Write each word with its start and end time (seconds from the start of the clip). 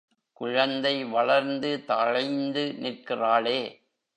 குழந்தை 0.41 1.03
வளர்ந்து 1.03 1.83
தழைந்து 1.85 2.63
நிற்கிறாளே! 2.79 3.59